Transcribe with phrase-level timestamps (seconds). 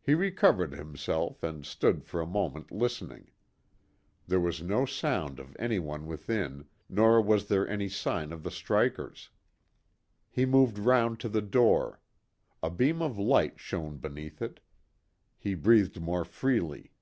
[0.00, 3.30] He recovered himself and stood for a moment listening.
[4.26, 8.50] There was no sound of any one within, nor was there any sign of the
[8.50, 9.28] strikers.
[10.30, 12.00] He moved round to the door;
[12.62, 14.58] a beam of light shone beneath it.
[15.36, 16.92] He breathed more freely.